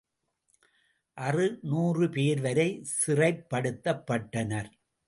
[1.17, 2.67] அறுநூறு பேர் வரை
[2.95, 4.71] சிறைப்படுத்தப்பட்டனர்.